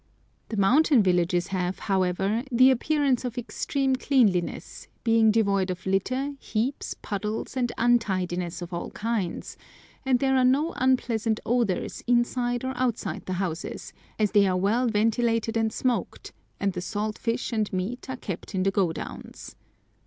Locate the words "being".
5.03-5.29